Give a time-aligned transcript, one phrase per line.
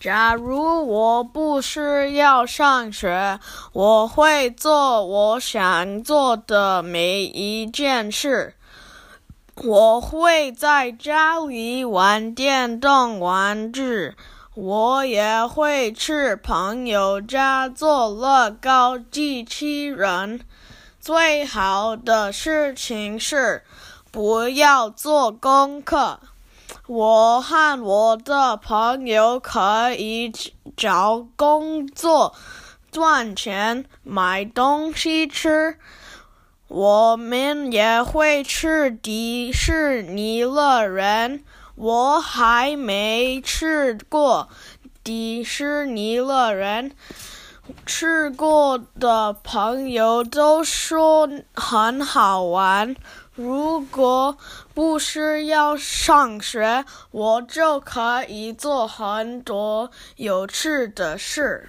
[0.00, 3.40] 假如我不是要上学，
[3.72, 8.54] 我会做我想做的每一件事。
[9.56, 14.14] 我会在家里玩电动玩具，
[14.54, 20.40] 我也会去朋友家做乐高机器人。
[21.00, 23.64] 最好的事情是
[24.12, 26.20] 不要做功课。
[26.88, 30.32] 我和我的朋友可以
[30.74, 32.34] 找工作
[32.90, 35.76] 赚钱，买东西吃。
[36.66, 41.44] 我们也会去迪士尼乐园。
[41.74, 44.48] 我还没去过
[45.04, 46.90] 迪士尼乐园，
[47.84, 52.94] 吃过的朋友都说很好玩。
[53.34, 54.36] 如果
[54.74, 61.68] 不是要上学，我就可以做很多有趣的事。